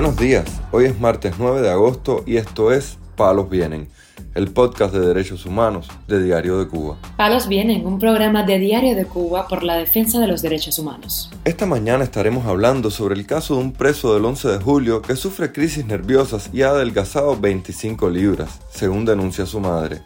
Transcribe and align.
Buenos 0.00 0.16
días, 0.16 0.44
hoy 0.70 0.84
es 0.84 1.00
martes 1.00 1.34
9 1.40 1.60
de 1.60 1.70
agosto 1.70 2.22
y 2.24 2.36
esto 2.36 2.70
es 2.70 2.98
Palos 3.16 3.50
Vienen, 3.50 3.88
el 4.36 4.46
podcast 4.46 4.94
de 4.94 5.00
derechos 5.00 5.44
humanos 5.44 5.88
de 6.06 6.22
Diario 6.22 6.60
de 6.60 6.68
Cuba. 6.68 6.96
Palos 7.16 7.48
Vienen, 7.48 7.84
un 7.84 7.98
programa 7.98 8.44
de 8.44 8.60
Diario 8.60 8.94
de 8.94 9.06
Cuba 9.06 9.48
por 9.48 9.64
la 9.64 9.76
defensa 9.76 10.20
de 10.20 10.28
los 10.28 10.40
derechos 10.40 10.78
humanos. 10.78 11.32
Esta 11.44 11.66
mañana 11.66 12.04
estaremos 12.04 12.46
hablando 12.46 12.92
sobre 12.92 13.16
el 13.16 13.26
caso 13.26 13.56
de 13.56 13.62
un 13.62 13.72
preso 13.72 14.14
del 14.14 14.24
11 14.24 14.46
de 14.46 14.58
julio 14.58 15.02
que 15.02 15.16
sufre 15.16 15.50
crisis 15.50 15.84
nerviosas 15.84 16.50
y 16.52 16.62
ha 16.62 16.68
adelgazado 16.68 17.36
25 17.36 18.08
libras, 18.08 18.60
según 18.70 19.04
denuncia 19.04 19.46
su 19.46 19.58
madre. 19.58 20.02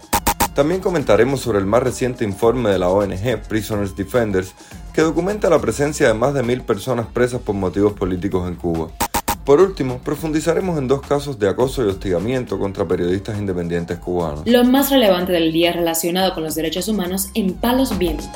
También 0.54 0.80
comentaremos 0.80 1.40
sobre 1.40 1.58
el 1.58 1.66
más 1.66 1.82
reciente 1.82 2.24
informe 2.24 2.70
de 2.70 2.78
la 2.78 2.88
ONG 2.88 3.42
Prisoners 3.46 3.94
Defenders, 3.94 4.54
que 4.94 5.02
documenta 5.02 5.50
la 5.50 5.60
presencia 5.60 6.08
de 6.08 6.14
más 6.14 6.32
de 6.32 6.42
mil 6.42 6.62
personas 6.62 7.08
presas 7.08 7.42
por 7.42 7.54
motivos 7.54 7.92
políticos 7.92 8.48
en 8.48 8.54
Cuba. 8.54 8.88
Por 9.44 9.60
último, 9.60 9.98
profundizaremos 9.98 10.78
en 10.78 10.86
dos 10.86 11.00
casos 11.00 11.38
de 11.40 11.48
acoso 11.48 11.84
y 11.84 11.88
hostigamiento 11.88 12.60
contra 12.60 12.86
periodistas 12.86 13.38
independientes 13.38 13.98
cubanos. 13.98 14.42
Lo 14.46 14.62
más 14.64 14.90
relevante 14.90 15.32
del 15.32 15.52
día 15.52 15.72
relacionado 15.72 16.32
con 16.32 16.44
los 16.44 16.54
derechos 16.54 16.86
humanos 16.86 17.28
en 17.34 17.54
Palos 17.54 17.98
Vientos. 17.98 18.30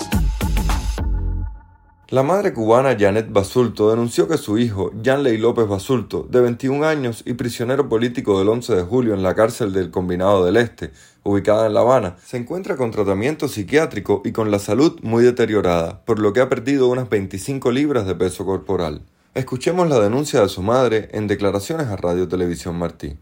La 2.09 2.23
madre 2.25 2.53
cubana 2.53 2.97
Janet 2.99 3.33
Basulto 3.33 3.91
denunció 3.91 4.27
que 4.27 4.37
su 4.37 4.59
hijo, 4.59 4.93
Janley 5.05 5.39
López 5.39 5.69
Basulto, 5.69 6.27
de 6.29 6.41
21 6.41 6.85
años 6.87 7.23
y 7.25 7.35
prisionero 7.35 7.89
político 7.89 8.39
del 8.39 8.49
11 8.49 8.77
de 8.77 8.83
julio 8.83 9.15
en 9.15 9.23
la 9.23 9.35
cárcel 9.35 9.73
del 9.73 9.91
Combinado 9.91 10.45
del 10.45 10.57
Este, 10.57 10.93
ubicada 11.25 11.67
en 11.67 11.75
La 11.75 11.81
Habana, 11.81 12.17
se 12.25 12.37
encuentra 12.37 12.77
con 12.77 12.93
tratamiento 12.93 13.49
psiquiátrico 13.49 14.23
y 14.25 14.31
con 14.33 14.53
la 14.53 14.61
salud 14.61 14.99
muy 15.03 15.25
deteriorada, 15.25 16.05
por 16.05 16.21
lo 16.21 16.33
que 16.33 16.41
ha 16.41 16.49
perdido 16.49 16.89
unas 16.89 17.09
25 17.09 17.73
libras 17.73 18.07
de 18.07 18.15
peso 18.15 18.45
corporal. 18.45 19.03
Escuchemos 19.37 19.87
la 19.87 20.01
denuncia 20.01 20.41
de 20.41 20.49
su 20.49 20.63
madre 20.63 21.11
en 21.13 21.27
declaraciones 21.27 21.89
a 21.89 21.97
Radio 21.97 22.27
Televisión 22.27 22.79
Martí. 22.79 23.19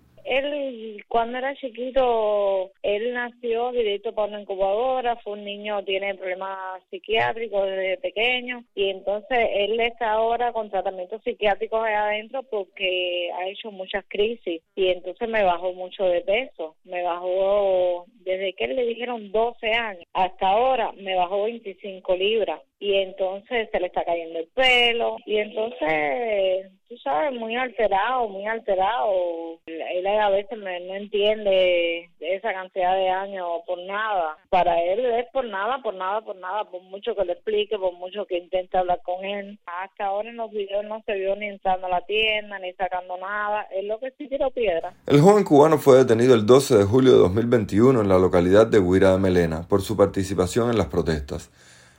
Cuando 1.14 1.38
era 1.38 1.54
chiquito, 1.54 2.72
él 2.82 3.14
nació 3.14 3.70
directo 3.70 4.12
para 4.12 4.26
una 4.26 4.40
incubadora, 4.40 5.14
fue 5.22 5.34
un 5.34 5.44
niño, 5.44 5.84
tiene 5.84 6.16
problemas 6.16 6.82
psiquiátricos 6.90 7.66
desde 7.66 7.98
pequeño 7.98 8.64
y 8.74 8.88
entonces 8.88 9.38
él 9.52 9.78
está 9.78 10.10
ahora 10.10 10.52
con 10.52 10.70
tratamientos 10.70 11.22
psiquiátricos 11.22 11.84
ahí 11.84 11.94
adentro 11.94 12.42
porque 12.42 13.30
ha 13.32 13.46
hecho 13.46 13.70
muchas 13.70 14.04
crisis 14.08 14.60
y 14.74 14.88
entonces 14.88 15.28
me 15.28 15.44
bajó 15.44 15.72
mucho 15.72 16.02
de 16.02 16.22
peso, 16.22 16.74
me 16.82 17.04
bajó 17.04 18.06
desde 18.24 18.52
que 18.54 18.66
le 18.66 18.84
dijeron 18.84 19.30
12 19.30 19.72
años 19.72 20.04
hasta 20.14 20.48
ahora 20.48 20.90
me 20.96 21.14
bajó 21.14 21.44
25 21.44 22.16
libras 22.16 22.60
y 22.80 22.94
entonces 22.96 23.68
se 23.70 23.78
le 23.78 23.86
está 23.86 24.04
cayendo 24.04 24.40
el 24.40 24.48
pelo 24.48 25.16
y 25.26 25.36
entonces 25.36 26.72
tú 26.94 27.00
sabes 27.02 27.32
muy 27.38 27.56
alterado 27.56 28.28
muy 28.28 28.46
alterado. 28.46 29.58
Él 29.66 30.06
a 30.06 30.30
veces 30.30 30.58
no 30.58 30.68
entiende 30.68 32.08
esa 32.20 32.52
cantidad 32.52 32.94
de 32.94 33.08
años 33.08 33.46
por 33.66 33.78
nada. 33.80 34.36
Para 34.48 34.80
él 34.80 35.04
es 35.04 35.26
por 35.32 35.44
nada 35.44 35.82
por 35.82 35.94
nada 35.94 36.20
por 36.20 36.36
nada 36.36 36.64
por 36.64 36.82
mucho 36.82 37.14
que 37.14 37.24
le 37.24 37.32
explique 37.32 37.76
por 37.78 37.92
mucho 37.94 38.26
que 38.26 38.38
intente 38.38 38.78
hablar 38.78 39.00
con 39.02 39.24
él. 39.24 39.58
Hasta 39.66 40.06
ahora 40.06 40.30
en 40.30 40.36
los 40.36 40.50
videos 40.50 40.84
no 40.84 41.02
se 41.04 41.14
vio 41.14 41.34
ni 41.36 41.46
entrando 41.46 41.86
a 41.86 41.90
la 41.90 42.00
tienda 42.02 42.58
ni 42.58 42.72
sacando 42.74 43.16
nada. 43.16 43.66
Es 43.72 43.84
lo 43.84 43.98
que 43.98 44.12
sí 44.16 44.28
tiró 44.28 44.50
piedra. 44.50 44.94
El 45.06 45.20
joven 45.20 45.44
cubano 45.44 45.78
fue 45.78 45.98
detenido 45.98 46.34
el 46.34 46.46
12 46.46 46.78
de 46.78 46.84
julio 46.84 47.12
de 47.12 47.18
2021 47.18 48.00
en 48.00 48.08
la 48.08 48.18
localidad 48.18 48.66
de 48.66 48.78
Huira 48.78 49.12
de 49.12 49.18
Melena 49.18 49.66
por 49.68 49.82
su 49.82 49.96
participación 49.96 50.70
en 50.70 50.78
las 50.78 50.86
protestas 50.86 51.50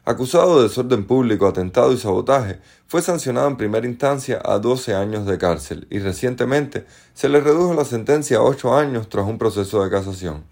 acusado 0.05 0.57
de 0.57 0.63
desorden 0.67 1.05
público, 1.05 1.47
atentado 1.47 1.91
y 1.91 1.97
sabotaje, 1.97 2.59
fue 2.87 3.01
sancionado 3.01 3.47
en 3.47 3.57
primera 3.57 3.87
instancia 3.87 4.39
a 4.45 4.59
12 4.59 4.93
años 4.93 5.25
de 5.25 5.39
cárcel 5.39 5.87
y 5.89 5.99
recientemente 5.99 6.85
se 7.15 7.27
le 7.27 7.41
redujo 7.41 7.73
la 7.73 7.85
sentencia 7.85 8.37
a 8.37 8.43
8 8.43 8.75
años 8.75 9.09
tras 9.09 9.25
un 9.25 9.39
proceso 9.39 9.83
de 9.83 9.89
casación. 9.89 10.43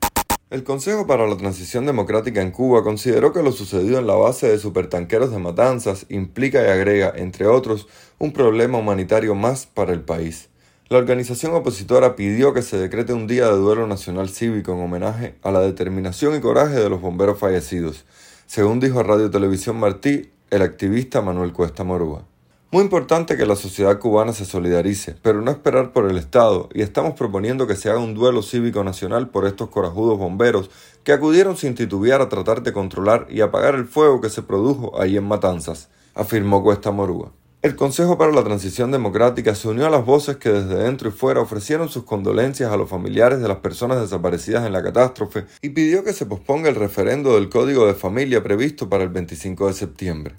El 0.49 0.63
Consejo 0.63 1.07
para 1.07 1.27
la 1.27 1.37
Transición 1.37 1.85
Democrática 1.85 2.41
en 2.41 2.51
Cuba 2.51 2.83
consideró 2.83 3.31
que 3.31 3.41
lo 3.41 3.51
sucedido 3.51 3.99
en 3.99 4.07
la 4.07 4.15
base 4.15 4.49
de 4.49 4.59
supertanqueros 4.59 5.31
de 5.31 5.39
Matanzas 5.39 6.05
implica 6.09 6.61
y 6.61 6.67
agrega, 6.67 7.13
entre 7.15 7.47
otros, 7.47 7.87
un 8.19 8.33
problema 8.33 8.77
humanitario 8.77 9.33
más 9.33 9.65
para 9.65 9.93
el 9.93 10.01
país. 10.01 10.49
La 10.89 10.99
organización 10.99 11.55
opositora 11.55 12.15
pidió 12.15 12.53
que 12.53 12.61
se 12.61 12.77
decrete 12.77 13.13
un 13.13 13.25
día 13.25 13.47
de 13.47 13.57
duelo 13.57 13.87
nacional 13.87 14.29
cívico 14.29 14.73
en 14.73 14.81
homenaje 14.81 15.35
a 15.41 15.49
la 15.49 15.61
determinación 15.61 16.35
y 16.35 16.39
coraje 16.39 16.75
de 16.75 16.89
los 16.89 17.01
bomberos 17.01 17.39
fallecidos, 17.39 18.05
según 18.45 18.79
dijo 18.79 18.99
a 18.99 19.03
Radio 19.03 19.29
Televisión 19.29 19.79
Martí 19.79 20.31
el 20.49 20.61
activista 20.61 21.21
Manuel 21.21 21.53
Cuesta 21.53 21.83
Morúa. 21.83 22.25
Muy 22.73 22.81
importante 22.81 23.37
que 23.37 23.45
la 23.45 23.55
sociedad 23.55 23.99
cubana 23.99 24.33
se 24.33 24.45
solidarice, 24.45 25.15
pero 25.21 25.41
no 25.41 25.51
esperar 25.51 25.93
por 25.93 26.09
el 26.09 26.17
Estado, 26.17 26.69
y 26.73 26.81
estamos 26.81 27.13
proponiendo 27.13 27.67
que 27.67 27.75
se 27.75 27.91
haga 27.91 27.99
un 27.99 28.15
duelo 28.15 28.41
cívico 28.41 28.83
nacional 28.83 29.29
por 29.29 29.45
estos 29.45 29.69
corajudos 29.69 30.17
bomberos 30.17 30.71
que 31.03 31.11
acudieron 31.11 31.55
sin 31.55 31.75
titubear 31.75 32.21
a 32.21 32.29
tratar 32.29 32.63
de 32.63 32.73
controlar 32.73 33.27
y 33.29 33.41
apagar 33.41 33.75
el 33.75 33.85
fuego 33.85 34.21
que 34.21 34.31
se 34.31 34.41
produjo 34.41 34.99
ahí 34.99 35.17
en 35.17 35.23
Matanzas, 35.23 35.89
afirmó 36.15 36.63
Cuesta 36.63 36.89
Morúa. 36.89 37.31
El 37.63 37.77
Consejo 37.77 38.17
para 38.17 38.33
la 38.33 38.43
Transición 38.43 38.91
Democrática 38.91 39.55
se 39.55 39.69
unió 39.69 39.87
a 39.87 39.89
las 39.89 40.05
voces 40.05 40.35
que 40.35 40.49
desde 40.49 40.83
dentro 40.83 41.07
y 41.07 41.13
fuera 41.13 41.39
ofrecieron 41.39 41.87
sus 41.87 42.03
condolencias 42.03 42.69
a 42.69 42.75
los 42.75 42.89
familiares 42.89 43.39
de 43.39 43.47
las 43.47 43.59
personas 43.59 44.01
desaparecidas 44.01 44.65
en 44.65 44.73
la 44.73 44.83
catástrofe 44.83 45.45
y 45.61 45.69
pidió 45.69 46.03
que 46.03 46.11
se 46.11 46.25
posponga 46.25 46.67
el 46.67 46.75
referendo 46.75 47.35
del 47.35 47.47
Código 47.47 47.87
de 47.87 47.93
Familia 47.93 48.43
previsto 48.43 48.89
para 48.89 49.05
el 49.05 49.11
25 49.11 49.67
de 49.67 49.73
septiembre. 49.73 50.35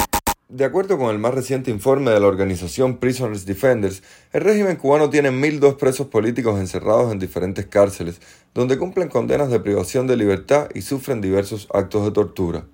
De 0.51 0.67
acuerdo 0.67 0.99
con 0.99 1.09
el 1.09 1.19
más 1.19 1.33
reciente 1.33 1.71
informe 1.71 2.11
de 2.11 2.21
la 2.21 2.27
organización 2.27 2.99
Prisoners 2.99 3.47
Defenders, 3.47 4.03
el 4.35 4.43
régimen 4.43 4.77
cubano 4.77 5.09
tiene 5.09 5.31
1.002 5.31 5.77
presos 5.79 6.09
políticos 6.09 6.61
encerrados 6.61 7.11
en 7.11 7.19
diferentes 7.19 7.65
cárceles, 7.65 8.21
donde 8.53 8.77
cumplen 8.77 9.09
condenas 9.09 9.49
de 9.49 9.61
privación 9.61 10.07
de 10.07 10.19
libertad 10.19 10.69
y 10.75 10.83
sufren 10.83 11.23
diversos 11.23 11.69
actos 11.73 12.05
de 12.05 12.11
tortura. 12.11 12.67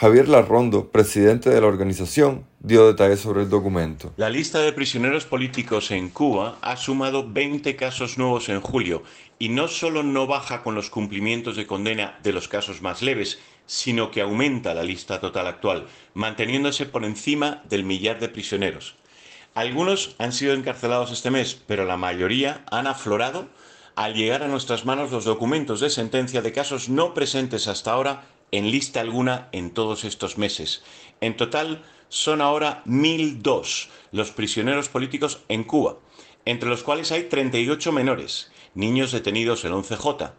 Javier 0.00 0.28
Larrondo, 0.28 0.92
presidente 0.92 1.50
de 1.50 1.60
la 1.60 1.66
organización, 1.66 2.46
dio 2.60 2.86
detalles 2.86 3.18
sobre 3.18 3.42
el 3.42 3.50
documento. 3.50 4.12
La 4.16 4.30
lista 4.30 4.60
de 4.60 4.72
prisioneros 4.72 5.24
políticos 5.24 5.90
en 5.90 6.08
Cuba 6.08 6.56
ha 6.62 6.76
sumado 6.76 7.28
20 7.28 7.74
casos 7.74 8.16
nuevos 8.16 8.48
en 8.48 8.60
julio 8.60 9.02
y 9.40 9.48
no 9.48 9.66
solo 9.66 10.04
no 10.04 10.28
baja 10.28 10.62
con 10.62 10.76
los 10.76 10.88
cumplimientos 10.88 11.56
de 11.56 11.66
condena 11.66 12.16
de 12.22 12.32
los 12.32 12.46
casos 12.46 12.80
más 12.80 13.02
leves, 13.02 13.40
sino 13.66 14.12
que 14.12 14.20
aumenta 14.20 14.72
la 14.72 14.84
lista 14.84 15.18
total 15.18 15.48
actual, 15.48 15.88
manteniéndose 16.14 16.86
por 16.86 17.04
encima 17.04 17.64
del 17.68 17.82
millar 17.82 18.20
de 18.20 18.28
prisioneros. 18.28 18.94
Algunos 19.54 20.14
han 20.18 20.32
sido 20.32 20.54
encarcelados 20.54 21.10
este 21.10 21.32
mes, 21.32 21.60
pero 21.66 21.84
la 21.84 21.96
mayoría 21.96 22.62
han 22.70 22.86
aflorado 22.86 23.48
al 23.96 24.14
llegar 24.14 24.44
a 24.44 24.48
nuestras 24.48 24.84
manos 24.84 25.10
los 25.10 25.24
documentos 25.24 25.80
de 25.80 25.90
sentencia 25.90 26.40
de 26.40 26.52
casos 26.52 26.88
no 26.88 27.14
presentes 27.14 27.66
hasta 27.66 27.90
ahora 27.90 28.22
en 28.52 28.70
lista 28.70 29.00
alguna 29.00 29.48
en 29.52 29.70
todos 29.70 30.04
estos 30.04 30.38
meses. 30.38 30.82
En 31.20 31.36
total 31.36 31.84
son 32.08 32.40
ahora 32.40 32.82
1.002 32.86 33.88
los 34.12 34.30
prisioneros 34.30 34.88
políticos 34.88 35.40
en 35.48 35.64
Cuba, 35.64 35.98
entre 36.44 36.68
los 36.68 36.82
cuales 36.82 37.12
hay 37.12 37.24
38 37.24 37.92
menores, 37.92 38.50
niños 38.74 39.12
detenidos 39.12 39.64
en 39.64 39.72
11J. 39.72 40.32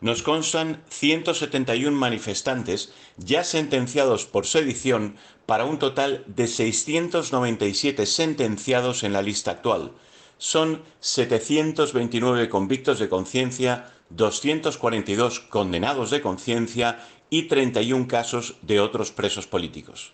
Nos 0.00 0.22
constan 0.22 0.82
171 0.88 1.96
manifestantes 1.96 2.92
ya 3.16 3.44
sentenciados 3.44 4.26
por 4.26 4.46
sedición 4.46 5.16
para 5.46 5.64
un 5.64 5.78
total 5.78 6.24
de 6.26 6.48
697 6.48 8.06
sentenciados 8.06 9.04
en 9.04 9.12
la 9.12 9.22
lista 9.22 9.52
actual. 9.52 9.92
Son 10.38 10.82
729 10.98 12.48
convictos 12.48 12.98
de 12.98 13.08
conciencia, 13.08 13.92
242 14.10 15.38
condenados 15.38 16.10
de 16.10 16.20
conciencia 16.20 17.06
y 17.32 17.44
31 17.44 18.08
casos 18.08 18.56
de 18.60 18.78
otros 18.78 19.10
presos 19.10 19.46
políticos. 19.46 20.12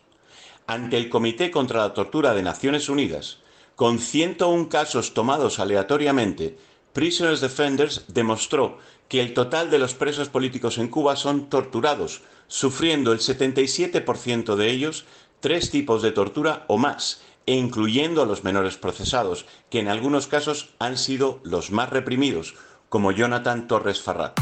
Ante 0.69 0.97
el 0.97 1.09
Comité 1.09 1.51
contra 1.51 1.81
la 1.81 1.93
Tortura 1.93 2.33
de 2.33 2.45
Naciones 2.45 2.89
Unidas, 2.89 3.39
con 3.75 3.99
101 3.99 4.69
casos 4.69 5.15
tomados 5.15 5.59
aleatoriamente, 5.59 6.57
Prisoners 6.93 7.41
Defenders 7.41 8.05
demostró 8.07 8.79
que 9.09 9.21
el 9.21 9.35
total 9.35 9.69
de 9.69 9.81
los 9.81 9.95
presos 9.95 10.29
políticos 10.29 10.79
en 10.79 10.87
Cuba 10.87 11.17
son 11.17 11.51
torturados, 11.51 12.21
sufriendo 12.47 13.11
el 13.11 13.19
77% 13.19 14.55
de 14.55 14.71
ellos 14.71 15.05
tres 15.41 15.73
tipos 15.73 16.03
de 16.03 16.13
tortura 16.13 16.67
o 16.69 16.79
más, 16.79 17.21
e 17.47 17.55
incluyendo 17.55 18.23
a 18.23 18.27
los 18.27 18.45
menores 18.45 18.77
procesados, 18.77 19.45
que 19.71 19.81
en 19.81 19.89
algunos 19.89 20.29
casos 20.29 20.69
han 20.79 20.97
sido 20.97 21.41
los 21.43 21.73
más 21.73 21.91
reprimidos, 21.91 22.55
como 22.89 23.11
Jonathan 23.11 23.67
Torres 23.67 24.01
Farrat. 24.01 24.39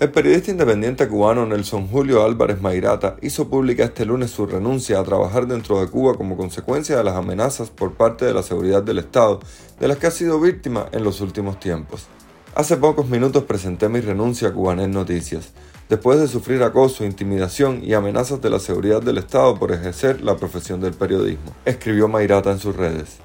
El 0.00 0.10
periodista 0.10 0.50
independiente 0.50 1.06
cubano 1.06 1.46
Nelson 1.46 1.86
Julio 1.86 2.24
Álvarez 2.24 2.60
Mairata 2.60 3.14
hizo 3.22 3.48
pública 3.48 3.84
este 3.84 4.04
lunes 4.04 4.32
su 4.32 4.44
renuncia 4.44 4.98
a 4.98 5.04
trabajar 5.04 5.46
dentro 5.46 5.80
de 5.80 5.86
Cuba 5.86 6.14
como 6.14 6.36
consecuencia 6.36 6.96
de 6.96 7.04
las 7.04 7.14
amenazas 7.14 7.70
por 7.70 7.92
parte 7.92 8.24
de 8.24 8.34
la 8.34 8.42
seguridad 8.42 8.82
del 8.82 8.98
Estado 8.98 9.38
de 9.78 9.86
las 9.86 9.98
que 9.98 10.08
ha 10.08 10.10
sido 10.10 10.40
víctima 10.40 10.86
en 10.90 11.04
los 11.04 11.20
últimos 11.20 11.60
tiempos. 11.60 12.08
Hace 12.56 12.76
pocos 12.76 13.06
minutos 13.08 13.44
presenté 13.44 13.88
mi 13.88 14.00
renuncia 14.00 14.48
a 14.48 14.52
Cubanet 14.52 14.88
Noticias. 14.88 15.52
después 15.88 16.18
de 16.18 16.26
sufrir 16.26 16.64
acoso, 16.64 17.04
intimidación 17.04 17.84
y 17.84 17.94
amenazas 17.94 18.42
de 18.42 18.50
la 18.50 18.58
seguridad 18.58 19.00
del 19.00 19.18
Estado 19.18 19.56
por 19.56 19.70
ejercer 19.70 20.22
la 20.22 20.36
profesión 20.36 20.80
del 20.80 20.94
periodismo, 20.94 21.54
escribió 21.64 22.08
Mayrata 22.08 22.50
en 22.50 22.58
sus 22.58 22.74
redes. 22.74 23.18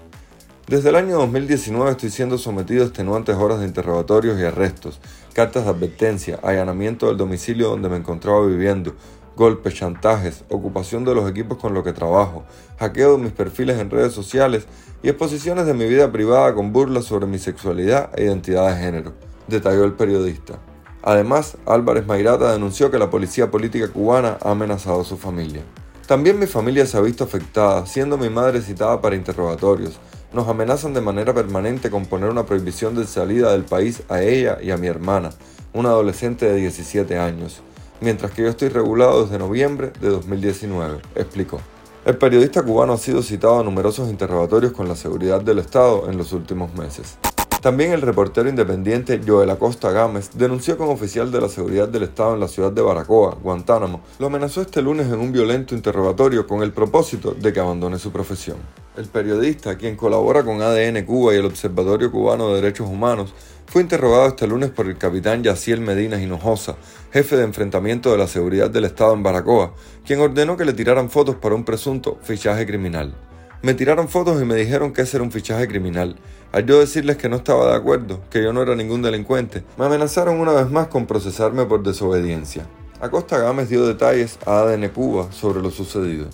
Desde 0.70 0.90
el 0.90 0.98
año 0.98 1.18
2019 1.18 1.90
estoy 1.90 2.12
siendo 2.12 2.38
sometido 2.38 2.84
a 2.84 2.86
extenuantes 2.86 3.36
horas 3.36 3.60
de 3.60 3.66
interrogatorios 3.66 4.40
y 4.40 4.44
arrestos, 4.44 5.00
cartas 5.34 5.66
de 5.66 5.72
advertencia, 5.72 6.40
allanamiento 6.44 7.08
del 7.08 7.18
domicilio 7.18 7.70
donde 7.70 7.90
me 7.90 7.98
encontraba 7.98 8.46
viviendo, 8.46 8.94
golpes, 9.36 9.74
chantajes, 9.74 10.44
ocupación 10.50 11.06
de 11.06 11.16
los 11.16 11.30
equipos 11.30 11.58
con 11.58 11.74
los 11.74 11.84
que 11.84 11.94
trabajo, 11.94 12.44
hackeo 12.78 13.18
de 13.18 13.24
mis 13.24 13.32
perfiles 13.32 13.80
en 13.80 13.90
redes 13.90 14.14
sociales 14.14 14.68
y 15.02 15.10
exposiciones 15.10 15.66
de 15.66 15.74
mi 15.74 15.86
vida 15.86 16.12
privada 16.12 16.54
con 16.54 16.74
burlas 16.74 17.06
sobre 17.06 17.26
mi 17.26 17.40
sexualidad 17.40 18.10
e 18.18 18.26
identidad 18.26 18.70
de 18.70 18.82
género, 18.82 19.14
detalló 19.48 19.86
el 19.86 19.94
periodista. 19.94 20.60
Además, 21.02 21.58
Álvarez 21.66 22.06
Mayrata 22.06 22.52
denunció 22.52 22.92
que 22.92 23.00
la 23.00 23.10
policía 23.10 23.50
política 23.50 23.88
cubana 23.88 24.38
ha 24.42 24.52
amenazado 24.52 25.02
a 25.02 25.06
su 25.06 25.18
familia. 25.18 25.64
También 26.10 26.40
mi 26.40 26.48
familia 26.48 26.88
se 26.88 26.98
ha 26.98 27.02
visto 27.02 27.24
afectada, 27.24 27.86
siendo 27.86 28.18
mi 28.18 28.30
madre 28.30 28.64
citada 28.64 29.00
para 29.00 29.16
interrogatorios, 29.16 30.00
nos 30.34 30.48
amenazan 30.48 30.92
de 30.96 31.02
manera 31.02 31.36
permanente 31.36 31.92
con 31.92 32.08
poner 32.08 32.32
una 32.32 32.48
prohibición 32.48 32.96
de 32.96 33.06
salida 33.06 33.52
del 33.52 33.64
país 33.64 34.02
a 34.10 34.20
ella 34.20 34.58
y 34.60 34.72
a 34.72 34.78
mi 34.78 34.88
hermana, 34.88 35.30
una 35.72 35.90
adolescente 35.90 36.48
de 36.48 36.56
17 36.56 37.16
años, 37.20 37.62
mientras 38.02 38.32
que 38.32 38.42
yo 38.42 38.48
estoy 38.48 38.70
regulado 38.70 39.22
desde 39.22 39.38
noviembre 39.38 39.92
de 40.02 40.10
2019, 40.10 40.98
explicó. 41.14 41.62
El 42.06 42.18
periodista 42.18 42.64
cubano 42.64 42.94
ha 42.94 42.98
sido 42.98 43.22
citado 43.22 43.60
a 43.60 43.64
numerosos 43.64 44.10
interrogatorios 44.10 44.72
con 44.72 44.88
la 44.88 44.96
seguridad 44.96 45.42
del 45.42 45.60
Estado 45.60 46.10
en 46.10 46.18
los 46.18 46.34
últimos 46.34 46.74
meses. 46.74 47.20
También 47.62 47.92
el 47.92 48.02
reportero 48.02 48.48
independiente 48.48 49.20
Joel 49.26 49.50
Acosta 49.50 49.92
Gámez 49.92 50.30
denunció 50.34 50.78
que 50.78 50.84
un 50.84 50.92
oficial 50.92 51.30
de 51.30 51.42
la 51.42 51.50
seguridad 51.50 51.90
del 51.90 52.04
Estado 52.04 52.34
en 52.34 52.40
la 52.40 52.48
ciudad 52.48 52.72
de 52.72 52.82
Baracoa, 52.82 53.36
Guantánamo, 53.36 54.00
lo 54.18 54.28
amenazó 54.28 54.62
este 54.62 54.82
lunes 54.82 55.08
en 55.08 55.20
un 55.20 55.34
violento 55.34 55.76
interrogatorio 55.76 56.48
con 56.48 56.64
el 56.64 56.72
propósito 56.72 57.32
de 57.32 57.52
que 57.52 57.60
abandone 57.60 58.00
su 58.00 58.14
profesión. 58.14 58.56
El 58.96 59.08
periodista, 59.08 59.78
quien 59.78 59.98
colabora 59.98 60.42
con 60.46 60.62
ADN 60.62 61.04
Cuba 61.04 61.34
y 61.34 61.38
el 61.38 61.46
Observatorio 61.46 62.10
Cubano 62.10 62.48
de 62.48 62.62
Derechos 62.62 62.88
Humanos, 62.88 63.34
fue 63.66 63.82
interrogado 63.82 64.28
este 64.28 64.48
lunes 64.48 64.70
por 64.70 64.88
el 64.88 64.98
capitán 64.98 65.44
Yaciel 65.44 65.82
Medina 65.82 66.22
Hinojosa, 66.22 66.78
jefe 67.12 67.36
de 67.36 67.44
enfrentamiento 67.44 68.10
de 68.10 68.20
la 68.20 68.28
seguridad 68.28 68.70
del 68.70 68.86
Estado 68.86 69.14
en 69.14 69.22
Baracoa, 69.22 69.74
quien 70.06 70.22
ordenó 70.22 70.56
que 70.56 70.64
le 70.64 70.72
tiraran 70.72 71.10
fotos 71.10 71.36
para 71.36 71.56
un 71.56 71.66
presunto 71.66 72.20
fichaje 72.22 72.66
criminal. 72.66 73.14
Me 73.62 73.74
tiraron 73.74 74.08
fotos 74.08 74.42
y 74.42 74.46
me 74.46 74.56
dijeron 74.56 74.94
que 74.94 75.02
ese 75.02 75.18
era 75.18 75.24
un 75.26 75.34
fichaje 75.34 75.68
criminal. 75.68 76.16
Al 76.54 76.66
yo 76.66 76.80
decirles 76.80 77.18
que 77.18 77.28
no 77.28 77.36
estaba 77.36 77.70
de 77.72 77.76
acuerdo, 77.76 78.22
que 78.30 78.42
yo 78.42 78.54
no 78.54 78.62
era 78.62 78.74
ningún 78.74 79.02
delincuente, 79.02 79.66
me 79.78 79.86
amenazaron 79.86 80.40
una 80.40 80.54
vez 80.54 80.72
más 80.72 80.88
con 80.88 81.06
procesarme 81.06 81.66
por 81.66 81.84
desobediencia. 81.84 82.66
Acosta 83.02 83.38
Gámez 83.38 83.68
dio 83.68 83.86
detalles 83.86 84.40
a 84.46 84.60
ADN 84.60 84.88
Cuba 84.90 85.30
sobre 85.34 85.62
lo 85.62 85.72
sucedido. 85.72 86.30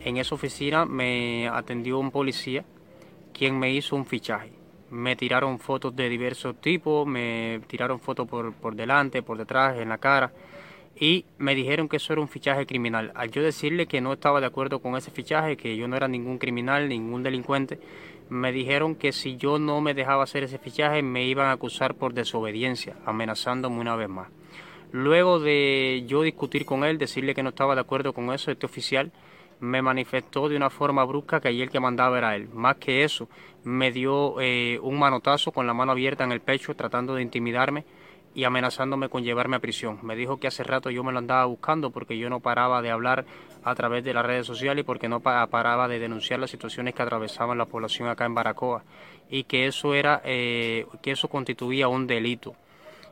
En 0.00 0.16
esa 0.16 0.34
oficina 0.34 0.86
me 0.86 1.48
atendió 1.48 1.98
un 1.98 2.10
policía 2.10 2.64
quien 3.34 3.58
me 3.58 3.70
hizo 3.70 3.94
un 3.94 4.06
fichaje. 4.06 4.50
Me 4.90 5.16
tiraron 5.16 5.58
fotos 5.58 5.94
de 5.94 6.08
diversos 6.08 6.58
tipos, 6.62 7.06
me 7.06 7.60
tiraron 7.66 8.00
fotos 8.00 8.26
por, 8.26 8.54
por 8.54 8.74
delante, 8.74 9.22
por 9.22 9.36
detrás, 9.36 9.78
en 9.78 9.90
la 9.90 9.98
cara 9.98 10.32
y 10.98 11.24
me 11.38 11.54
dijeron 11.54 11.88
que 11.88 11.96
eso 11.96 12.12
era 12.12 12.22
un 12.22 12.28
fichaje 12.28 12.66
criminal. 12.66 13.12
Al 13.14 13.30
yo 13.30 13.42
decirle 13.42 13.86
que 13.86 14.00
no 14.00 14.12
estaba 14.12 14.40
de 14.40 14.46
acuerdo 14.46 14.80
con 14.80 14.96
ese 14.96 15.10
fichaje, 15.10 15.56
que 15.56 15.76
yo 15.76 15.88
no 15.88 15.96
era 15.96 16.08
ningún 16.08 16.38
criminal, 16.38 16.88
ningún 16.88 17.22
delincuente, 17.22 17.80
me 18.28 18.52
dijeron 18.52 18.94
que 18.94 19.12
si 19.12 19.36
yo 19.36 19.58
no 19.58 19.80
me 19.80 19.94
dejaba 19.94 20.24
hacer 20.24 20.44
ese 20.44 20.58
fichaje 20.58 21.02
me 21.02 21.24
iban 21.24 21.46
a 21.46 21.52
acusar 21.52 21.94
por 21.94 22.14
desobediencia, 22.14 22.96
amenazándome 23.04 23.80
una 23.80 23.96
vez 23.96 24.08
más. 24.08 24.28
Luego 24.92 25.40
de 25.40 26.04
yo 26.06 26.22
discutir 26.22 26.64
con 26.64 26.84
él, 26.84 26.98
decirle 26.98 27.34
que 27.34 27.42
no 27.42 27.48
estaba 27.48 27.74
de 27.74 27.80
acuerdo 27.80 28.12
con 28.12 28.32
eso, 28.32 28.50
este 28.50 28.66
oficial 28.66 29.10
me 29.60 29.82
manifestó 29.82 30.48
de 30.48 30.56
una 30.56 30.70
forma 30.70 31.04
brusca 31.04 31.40
que 31.40 31.48
el 31.48 31.70
que 31.70 31.80
mandaba 31.80 32.18
era 32.18 32.36
él. 32.36 32.48
Más 32.52 32.76
que 32.76 33.02
eso, 33.02 33.28
me 33.64 33.90
dio 33.90 34.40
eh, 34.40 34.78
un 34.82 34.98
manotazo 34.98 35.52
con 35.52 35.66
la 35.66 35.74
mano 35.74 35.92
abierta 35.92 36.24
en 36.24 36.32
el 36.32 36.40
pecho 36.40 36.74
tratando 36.74 37.14
de 37.14 37.22
intimidarme 37.22 37.84
y 38.34 38.44
amenazándome 38.44 39.08
con 39.08 39.22
llevarme 39.22 39.56
a 39.56 39.60
prisión. 39.60 39.98
Me 40.02 40.16
dijo 40.16 40.38
que 40.38 40.48
hace 40.48 40.64
rato 40.64 40.90
yo 40.90 41.04
me 41.04 41.12
lo 41.12 41.18
andaba 41.18 41.44
buscando 41.44 41.90
porque 41.90 42.18
yo 42.18 42.28
no 42.28 42.40
paraba 42.40 42.82
de 42.82 42.90
hablar 42.90 43.24
a 43.62 43.74
través 43.74 44.04
de 44.04 44.12
las 44.12 44.26
redes 44.26 44.46
sociales 44.46 44.82
y 44.82 44.84
porque 44.84 45.08
no 45.08 45.20
paraba 45.20 45.88
de 45.88 45.98
denunciar 45.98 46.40
las 46.40 46.50
situaciones 46.50 46.94
que 46.94 47.02
atravesaban 47.02 47.56
la 47.56 47.66
población 47.66 48.08
acá 48.08 48.26
en 48.26 48.34
Baracoa 48.34 48.82
y 49.30 49.44
que 49.44 49.66
eso 49.66 49.94
era 49.94 50.20
eh, 50.24 50.86
que 51.00 51.12
eso 51.12 51.28
constituía 51.28 51.88
un 51.88 52.06
delito. 52.06 52.56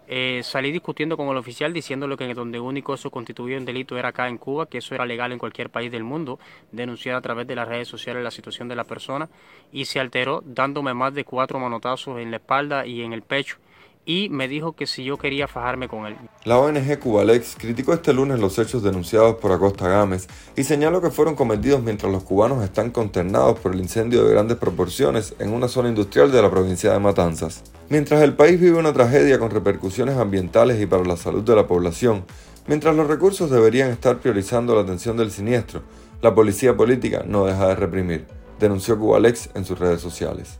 Eh, 0.08 0.40
salí 0.42 0.72
discutiendo 0.72 1.16
con 1.16 1.28
el 1.28 1.36
oficial 1.36 1.72
diciéndole 1.72 2.16
que 2.16 2.34
donde 2.34 2.58
único 2.58 2.92
eso 2.92 3.10
constituía 3.10 3.56
un 3.56 3.64
delito 3.64 3.96
era 3.96 4.08
acá 4.08 4.28
en 4.28 4.36
Cuba, 4.36 4.66
que 4.66 4.78
eso 4.78 4.94
era 4.96 5.06
legal 5.06 5.30
en 5.30 5.38
cualquier 5.38 5.70
país 5.70 5.92
del 5.92 6.02
mundo, 6.02 6.40
denunciar 6.72 7.14
a 7.14 7.20
través 7.20 7.46
de 7.46 7.54
las 7.54 7.68
redes 7.68 7.86
sociales 7.86 8.24
la 8.24 8.32
situación 8.32 8.68
de 8.68 8.74
la 8.74 8.84
persona 8.84 9.28
y 9.72 9.84
se 9.84 10.00
alteró 10.00 10.42
dándome 10.44 10.92
más 10.92 11.14
de 11.14 11.24
cuatro 11.24 11.60
manotazos 11.60 12.18
en 12.18 12.32
la 12.32 12.38
espalda 12.38 12.84
y 12.84 13.02
en 13.02 13.12
el 13.12 13.22
pecho 13.22 13.58
y 14.04 14.28
me 14.30 14.48
dijo 14.48 14.72
que 14.72 14.86
si 14.86 15.04
yo 15.04 15.16
quería 15.16 15.46
fajarme 15.48 15.88
con 15.88 16.06
él. 16.06 16.16
La 16.44 16.58
ONG 16.58 16.98
Cubalex 16.98 17.56
criticó 17.56 17.92
este 17.94 18.12
lunes 18.12 18.40
los 18.40 18.58
hechos 18.58 18.82
denunciados 18.82 19.36
por 19.36 19.52
Acosta 19.52 19.88
Gámez 19.88 20.28
y 20.56 20.64
señaló 20.64 21.00
que 21.00 21.10
fueron 21.10 21.36
cometidos 21.36 21.82
mientras 21.82 22.10
los 22.10 22.24
cubanos 22.24 22.64
están 22.64 22.90
consternados 22.90 23.58
por 23.60 23.72
el 23.72 23.80
incendio 23.80 24.24
de 24.24 24.32
grandes 24.32 24.56
proporciones 24.56 25.34
en 25.38 25.52
una 25.52 25.68
zona 25.68 25.88
industrial 25.88 26.32
de 26.32 26.42
la 26.42 26.50
provincia 26.50 26.92
de 26.92 26.98
Matanzas. 26.98 27.62
Mientras 27.88 28.22
el 28.22 28.34
país 28.34 28.60
vive 28.60 28.78
una 28.78 28.92
tragedia 28.92 29.38
con 29.38 29.50
repercusiones 29.50 30.16
ambientales 30.16 30.80
y 30.80 30.86
para 30.86 31.04
la 31.04 31.16
salud 31.16 31.42
de 31.42 31.54
la 31.54 31.66
población, 31.66 32.24
mientras 32.66 32.96
los 32.96 33.06
recursos 33.06 33.50
deberían 33.50 33.90
estar 33.90 34.18
priorizando 34.18 34.74
la 34.74 34.82
atención 34.82 35.16
del 35.16 35.30
siniestro, 35.30 35.82
la 36.22 36.34
policía 36.34 36.76
política 36.76 37.24
no 37.26 37.46
deja 37.46 37.68
de 37.68 37.74
reprimir, 37.74 38.26
denunció 38.58 38.98
Cubalex 38.98 39.50
en 39.54 39.64
sus 39.64 39.78
redes 39.78 40.00
sociales. 40.00 40.58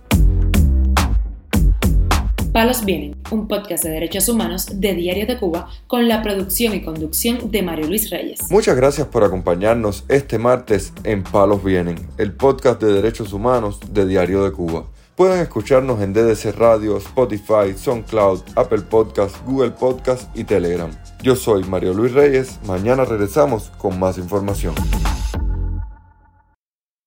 Palos 2.52 2.84
Vienen, 2.84 3.16
un 3.30 3.48
podcast 3.48 3.82
de 3.82 3.88
derechos 3.88 4.28
humanos 4.28 4.66
de 4.74 4.94
Diario 4.94 5.26
de 5.26 5.38
Cuba 5.38 5.70
con 5.86 6.06
la 6.06 6.20
producción 6.20 6.74
y 6.74 6.82
conducción 6.82 7.50
de 7.50 7.62
Mario 7.62 7.86
Luis 7.86 8.10
Reyes. 8.10 8.40
Muchas 8.50 8.76
gracias 8.76 9.06
por 9.06 9.24
acompañarnos 9.24 10.04
este 10.08 10.38
martes 10.38 10.92
en 11.04 11.22
Palos 11.22 11.64
Vienen, 11.64 11.96
el 12.18 12.34
podcast 12.34 12.78
de 12.82 12.92
derechos 12.92 13.32
humanos 13.32 13.80
de 13.90 14.04
Diario 14.04 14.44
de 14.44 14.52
Cuba. 14.52 14.84
Pueden 15.16 15.40
escucharnos 15.40 16.02
en 16.02 16.12
DDC 16.12 16.54
Radio, 16.58 16.98
Spotify, 16.98 17.72
SoundCloud, 17.74 18.42
Apple 18.56 18.82
Podcast, 18.82 19.34
Google 19.46 19.70
Podcast 19.70 20.28
y 20.36 20.44
Telegram. 20.44 20.90
Yo 21.22 21.36
soy 21.36 21.64
Mario 21.64 21.94
Luis 21.94 22.12
Reyes, 22.12 22.60
mañana 22.66 23.06
regresamos 23.06 23.70
con 23.78 23.98
más 23.98 24.18
información. 24.18 24.74